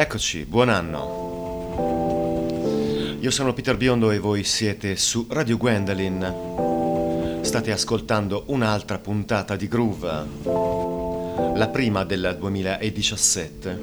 [0.00, 1.16] Eccoci, buon anno.
[3.18, 7.40] Io sono Peter Biondo e voi siete su Radio Gwendolyn.
[7.40, 10.26] State ascoltando un'altra puntata di Groove,
[11.56, 13.78] la prima del 2017.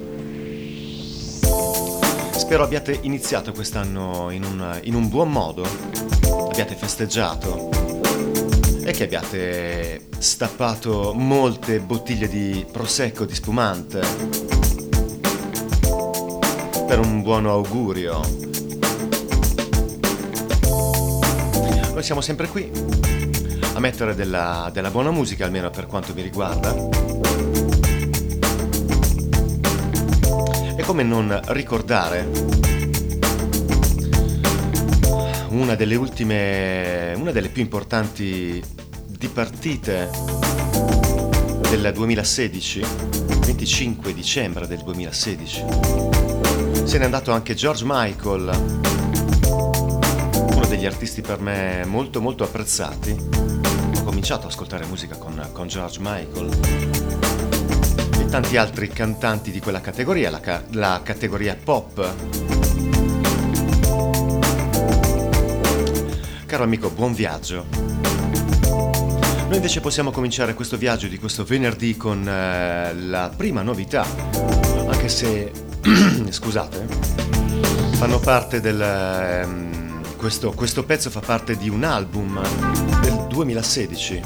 [2.31, 5.67] Spero abbiate iniziato quest'anno in un, in un buon modo,
[6.49, 7.69] abbiate festeggiato
[8.85, 14.54] e che abbiate stappato molte bottiglie di prosecco, di spumante
[16.87, 18.19] per un buon augurio.
[21.93, 22.69] Noi siamo sempre qui
[23.73, 26.75] a mettere della, della buona musica, almeno per quanto mi riguarda.
[30.75, 32.29] E come non ricordare
[35.49, 38.63] una delle ultime, una delle più importanti
[39.07, 40.09] dipartite
[41.69, 42.85] del 2016,
[43.45, 46.14] 25 dicembre del 2016
[46.85, 48.49] se n'è andato anche George Michael,
[50.53, 53.17] uno degli artisti per me molto molto apprezzati.
[53.97, 56.49] Ho cominciato ad ascoltare musica con, con George Michael
[58.19, 62.13] e tanti altri cantanti di quella categoria, la, la categoria pop.
[66.45, 67.65] Caro amico, buon viaggio.
[69.47, 74.05] Noi invece possiamo cominciare questo viaggio di questo venerdì con eh, la prima novità,
[74.87, 75.64] anche se
[76.29, 76.87] scusate,
[77.93, 79.43] fanno parte del...
[79.45, 82.41] Um, questo, questo pezzo fa parte di un album
[83.01, 84.21] del 2016.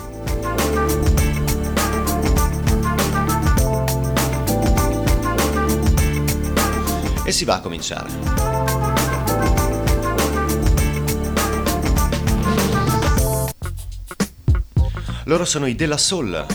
[7.25, 8.09] E si va a cominciare.
[15.25, 16.45] Loro sono i Della Soul,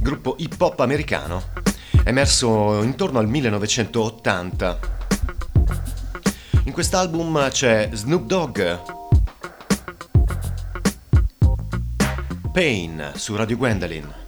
[0.00, 1.65] gruppo hip hop americano
[2.06, 4.78] emerso intorno al 1980.
[6.64, 8.78] In quest'album c'è Snoop Dogg,
[12.52, 14.25] Pain su Radio Gwendolyn.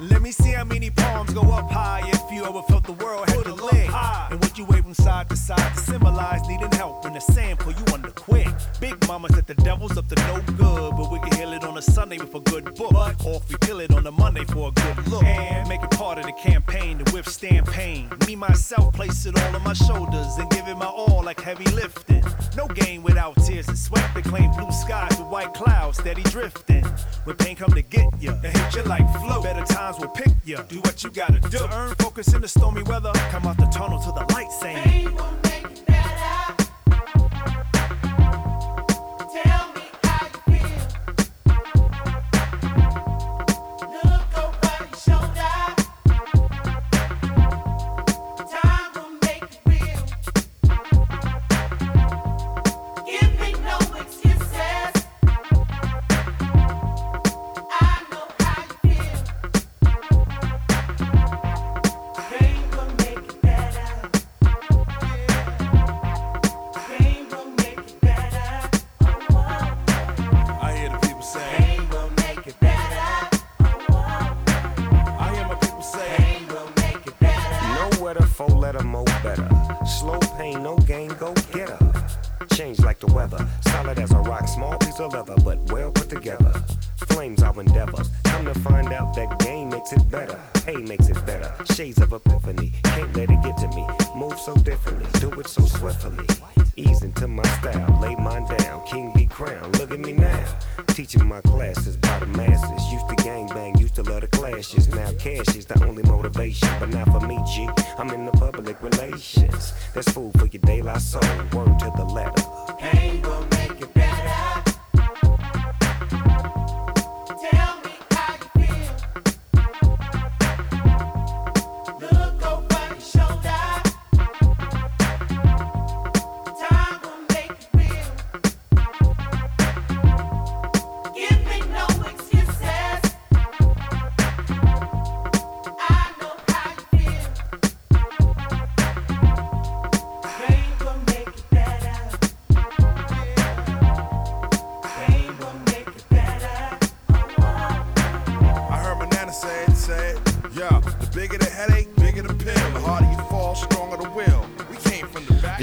[0.00, 3.28] Let me see how many palms go up high if you ever felt the world
[3.28, 3.90] had to leg.
[4.30, 7.58] And what you wave from side to side to symbolize needing help when the sand
[7.58, 8.48] pull you under quick.
[8.80, 11.76] Big Mama that the devil's up to no good, but we can heal it on
[11.76, 12.92] a Sunday with a good book.
[12.92, 15.22] But, or if we kill it on a Monday for a good look.
[15.22, 18.08] And make it part of the campaign to withstand pain.
[18.26, 21.66] Me, myself, place it all on my shoulders and give it my all like heavy
[21.72, 22.09] lifting.
[22.56, 24.10] No game without tears and sweat.
[24.14, 26.84] They claim blue skies with white clouds, steady drifting.
[27.24, 29.42] When pain come to get you, they hit you like flow.
[29.42, 30.58] Better times will pick you.
[30.68, 31.58] Do what you gotta do.
[31.58, 33.12] To earn focus in the stormy weather.
[33.30, 34.82] Come out the tunnel to the light, saying.
[34.82, 36.54] Pain will make you better.
[39.32, 39.79] Tell me.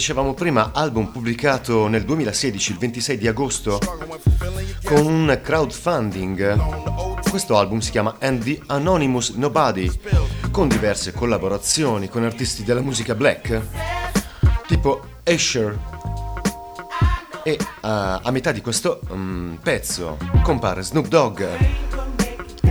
[0.07, 3.77] Dicevamo prima, album pubblicato nel 2016, il 26 di agosto,
[4.85, 7.29] con un crowdfunding.
[7.29, 9.91] Questo album si chiama And the Anonymous Nobody,
[10.49, 13.61] con diverse collaborazioni con artisti della musica black,
[14.67, 15.77] tipo Asher.
[17.43, 21.43] E uh, a metà di questo um, pezzo compare Snoop Dogg,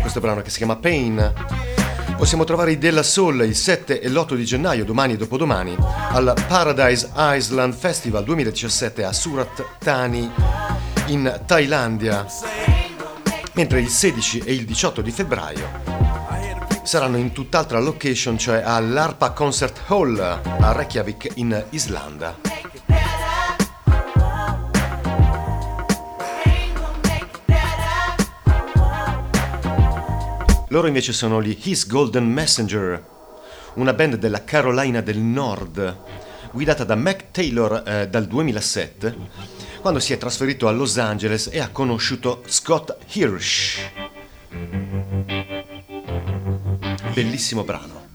[0.01, 1.76] questo brano che si chiama Pain
[2.17, 6.35] possiamo trovare i Della Soul il 7 e l'8 di gennaio, domani e dopodomani, al
[6.49, 10.31] Paradise Island Festival 2017 a Surat Thani
[11.07, 12.27] in Thailandia,
[13.55, 15.97] mentre il 16 e il 18 di febbraio
[16.83, 22.56] saranno in tutt'altra location, cioè all'Arpa Concert Hall a Reykjavik in Islanda.
[30.77, 33.03] Loro invece sono gli His Golden Messenger,
[33.77, 35.97] una band della Carolina del Nord,
[36.53, 39.17] guidata da Mac Taylor eh, dal 2007,
[39.81, 43.91] quando si è trasferito a Los Angeles e ha conosciuto Scott Hirsch.
[47.15, 48.09] Bellissimo brano.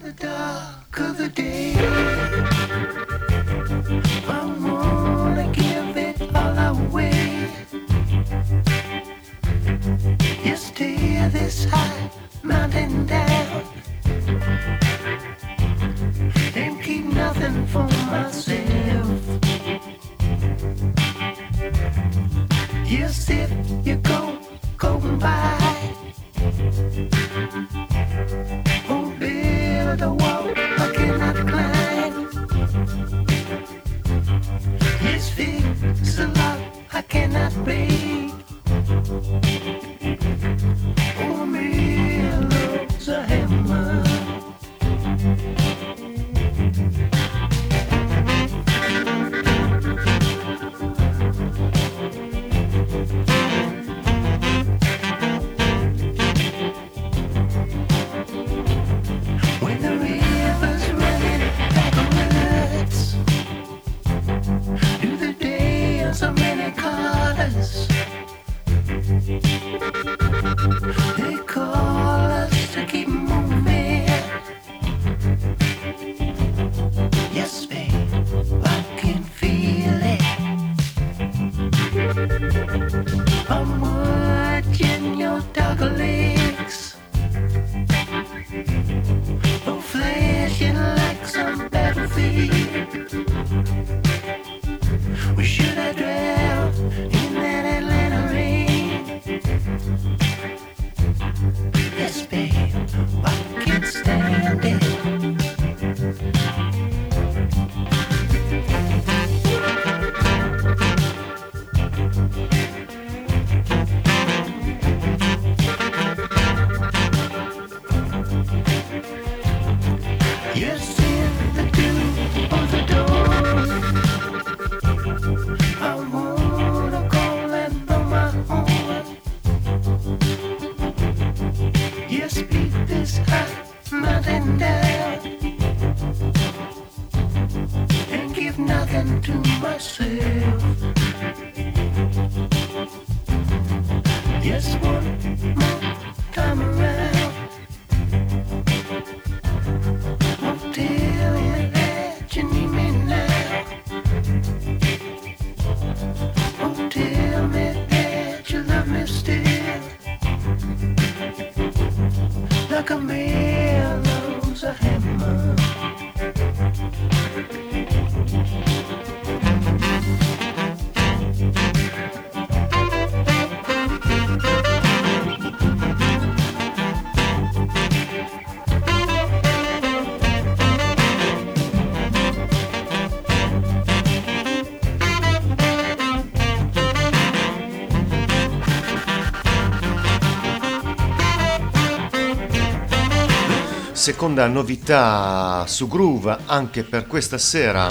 [194.01, 197.87] Seconda novità su Groove anche per questa sera.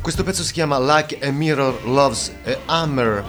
[0.00, 3.24] Questo pezzo si chiama Like a Mirror Loves a Hammer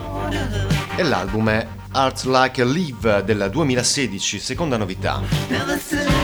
[0.96, 5.22] e l'album è Art Like a Live del 2016, seconda novità.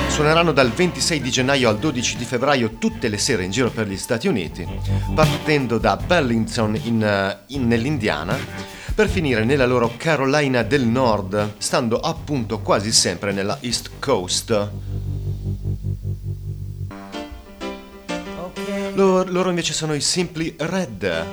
[0.08, 3.88] Suoneranno dal 26 di gennaio al 12 di febbraio tutte le sere in giro per
[3.88, 4.68] gli Stati Uniti,
[5.14, 12.60] partendo da Burlington in, in, nell'Indiana per finire nella loro Carolina del Nord, stando appunto
[12.60, 14.70] quasi sempre nella East Coast.
[18.94, 21.26] Loro invece sono i Simply Red.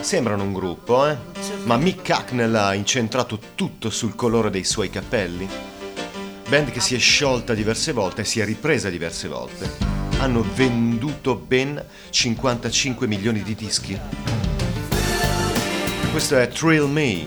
[0.00, 1.16] Sembrano un gruppo, eh?
[1.64, 5.48] Ma Mick Hacknell ha incentrato tutto sul colore dei suoi capelli.
[6.48, 9.70] Band che si è sciolta diverse volte e si è ripresa diverse volte.
[10.18, 14.37] Hanno venduto ben 55 milioni di dischi.
[16.10, 17.26] Questo è Thrill Me.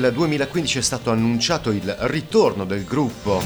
[0.00, 3.40] Del 2015 è stato annunciato il ritorno del gruppo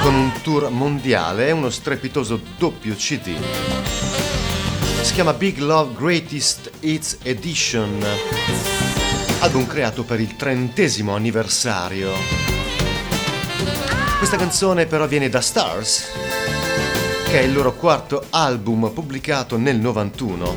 [0.00, 3.34] con un tour mondiale e uno strepitoso doppio CD.
[5.02, 8.02] Si chiama Big Love Greatest Hits Edition,
[9.40, 12.10] album creato per il trentesimo anniversario.
[14.16, 16.06] Questa canzone però viene da Stars,
[17.26, 20.56] che è il loro quarto album pubblicato nel 91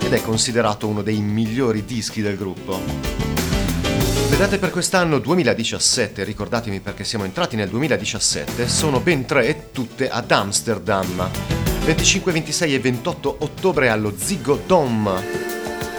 [0.00, 3.37] ed è considerato uno dei migliori dischi del gruppo.
[4.28, 9.70] Le date per quest'anno 2017, ricordatemi perché siamo entrati nel 2017, sono ben tre e
[9.72, 11.30] tutte ad Amsterdam.
[11.84, 15.22] 25, 26 e 28 ottobre allo Ziggo Dome,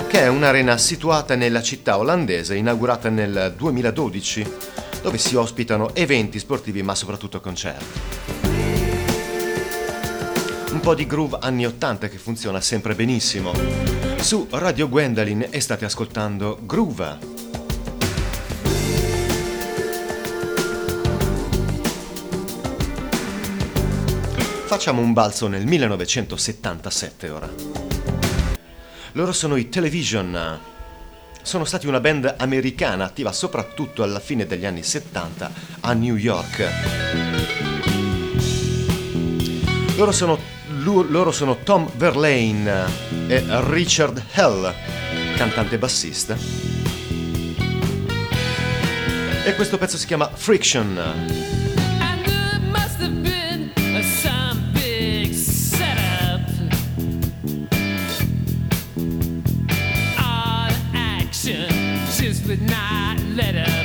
[0.08, 4.46] che è un'arena situata nella città olandese, inaugurata nel 2012,
[5.02, 8.00] dove si ospitano eventi sportivi ma soprattutto concerti.
[10.72, 13.54] Un po' di groove anni 80 che funziona sempre benissimo.
[14.18, 17.39] Su Radio Gwendolyn e state ascoltando Groove.
[24.70, 27.50] Facciamo un balzo nel 1977 ora.
[29.14, 30.60] Loro sono i Television.
[31.42, 36.68] Sono stati una band americana attiva soprattutto alla fine degli anni 70 a New York.
[39.96, 40.38] Loro sono
[40.84, 42.86] loro sono Tom Verlaine
[43.28, 44.72] e Richard Hell,
[45.36, 46.38] cantante bassista.
[49.46, 51.58] E questo pezzo si chiama Friction.
[62.50, 63.79] midnight letter.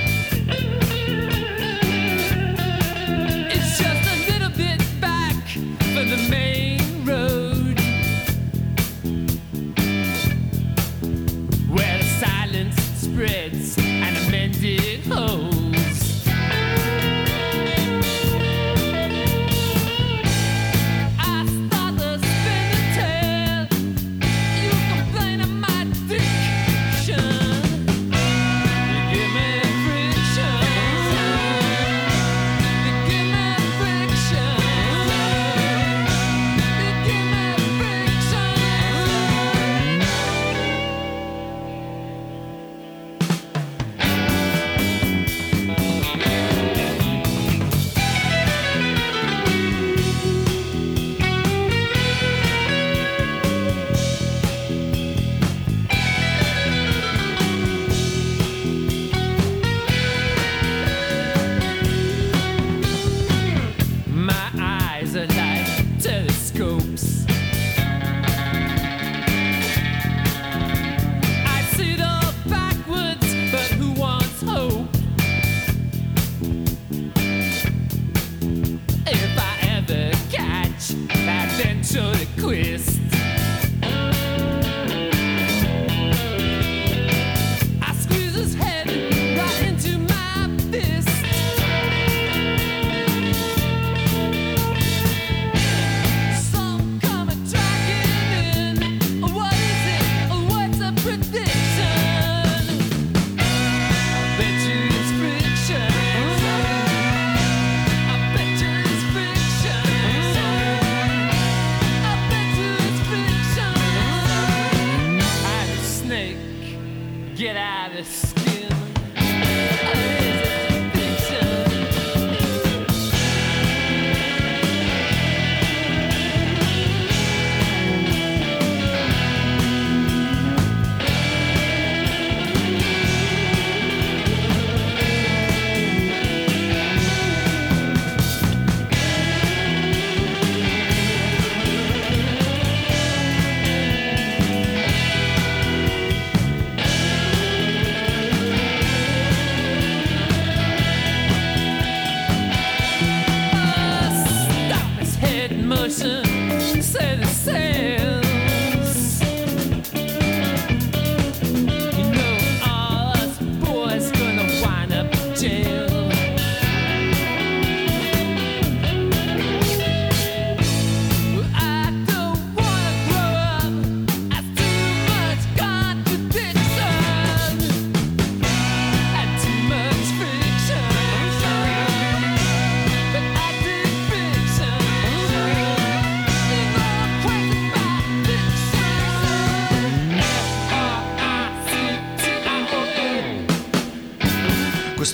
[155.84, 156.23] person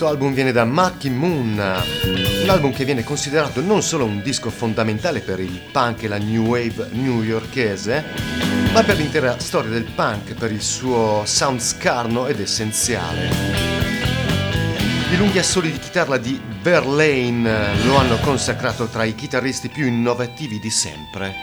[0.00, 4.48] questo album viene da Mackie Moon, un album che viene considerato non solo un disco
[4.48, 8.04] fondamentale per il punk e la new wave newyorkese,
[8.72, 13.28] ma per l'intera storia del punk, per il suo sound scarno ed essenziale.
[15.12, 20.58] I lunghi assoli di chitarra di Verlaine lo hanno consacrato tra i chitarristi più innovativi
[20.58, 21.34] di sempre.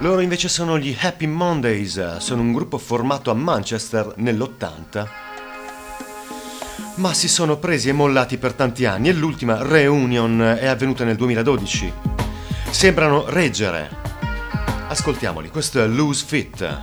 [0.00, 5.08] Loro invece sono gli Happy Mondays, sono un gruppo formato a Manchester nell'80,
[6.96, 11.16] ma si sono presi e mollati per tanti anni e l'ultima reunion è avvenuta nel
[11.16, 11.92] 2012.
[12.70, 13.88] Sembrano reggere.
[14.88, 16.80] Ascoltiamoli, questo è Loose Fit.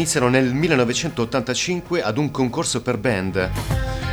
[0.00, 3.50] Iniziano nel 1985 ad un concorso per band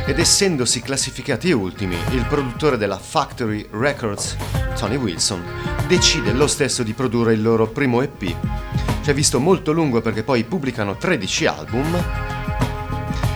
[0.04, 4.36] ed essendosi classificati ultimi, il produttore della Factory Records,
[4.76, 5.42] Tony Wilson,
[5.86, 8.20] decide lo stesso di produrre il loro primo EP.
[8.20, 12.04] Ci è visto molto lungo perché poi pubblicano 13 album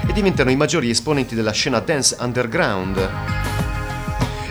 [0.06, 3.41] e diventano i maggiori esponenti della scena dance underground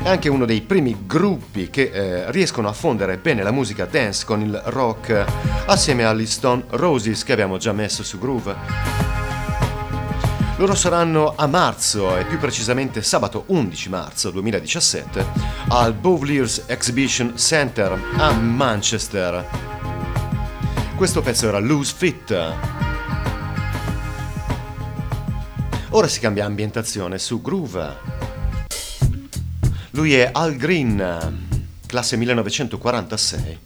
[0.04, 4.26] è anche uno dei primi gruppi che eh, riescono a fondere bene la musica dance
[4.26, 5.26] con il rock
[5.68, 8.56] assieme agli Stone Roses che abbiamo già messo su Groove.
[10.58, 15.26] Loro saranno a marzo e più precisamente sabato 11 marzo 2017
[15.70, 19.48] al Bowliers Exhibition Center a Manchester.
[20.96, 22.54] Questo pezzo era Loose Fit.
[25.90, 28.31] Ora si cambia ambientazione su Groove.
[29.94, 31.48] Lui è Al Green,
[31.86, 33.60] classe 1946.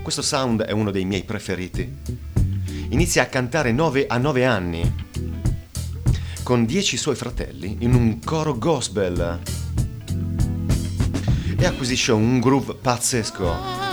[0.00, 1.94] Questo sound è uno dei miei preferiti.
[2.88, 4.94] Inizia a cantare 9 a 9 anni,
[6.42, 9.40] con 10 suoi fratelli, in un coro gospel.
[11.58, 13.91] E acquisisce un groove pazzesco.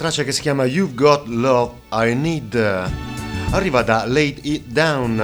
[0.00, 2.54] Traccia che si chiama You've Got Love I Need
[3.50, 5.22] arriva da Laid It Down,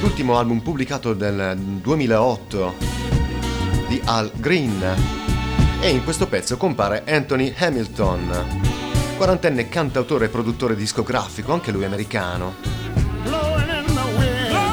[0.00, 2.74] l'ultimo album pubblicato nel 2008
[3.86, 4.82] di Al Green
[5.82, 8.46] e in questo pezzo compare Anthony Hamilton.
[9.18, 12.54] quarantenne cantautore e produttore discografico, anche lui americano.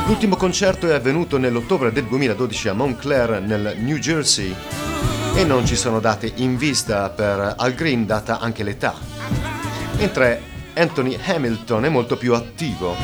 [0.06, 4.56] L'ultimo concerto è avvenuto nell'ottobre del 2012 a Montclair, nel New Jersey,
[5.36, 9.15] e non ci sono date in vista per Al Green, data anche l'età.
[9.98, 10.42] Mentre
[10.76, 12.96] Anthony Hamilton è molto più attivo.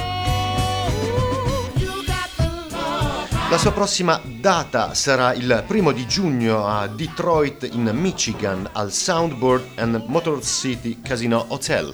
[3.49, 9.77] La sua prossima data sarà il primo di giugno a Detroit in Michigan al Soundboard
[9.77, 11.93] and Motor City Casino Hotel.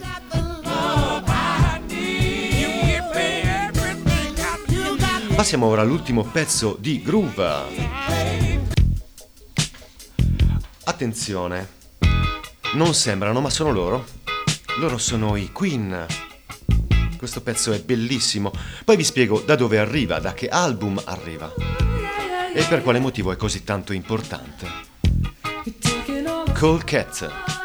[5.36, 7.55] Passiamo ora all'ultimo pezzo di Groove.
[10.83, 11.69] Attenzione,
[12.73, 14.16] non sembrano ma sono loro.
[14.77, 16.05] Loro sono i Queen.
[17.17, 18.51] Questo pezzo è bellissimo.
[18.85, 21.51] Poi vi spiego da dove arriva, da che album arriva
[22.53, 24.67] e per quale motivo è così tanto importante.
[26.53, 27.56] Cold Cat.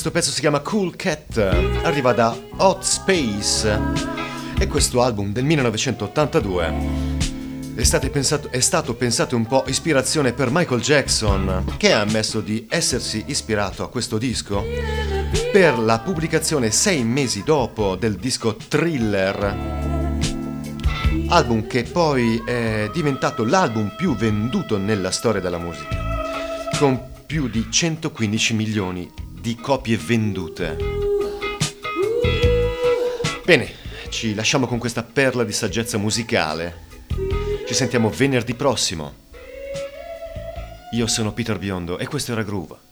[0.00, 1.36] Questo pezzo si chiama Cool Cat,
[1.82, 3.78] arriva da Hot Space.
[4.58, 6.74] E questo album del 1982
[7.74, 12.66] è, pensato, è, stato pensato un po' ispirazione per Michael Jackson, che ha ammesso di
[12.70, 14.64] essersi ispirato a questo disco
[15.52, 19.54] per la pubblicazione sei mesi dopo del disco Thriller,
[21.28, 27.66] album che poi è diventato l'album più venduto nella storia della musica, con più di
[27.70, 30.76] 115 milioni di copie vendute.
[33.42, 33.72] Bene,
[34.10, 36.88] ci lasciamo con questa perla di saggezza musicale.
[37.66, 39.14] Ci sentiamo venerdì prossimo.
[40.92, 42.88] Io sono Peter Biondo e questo era Groove.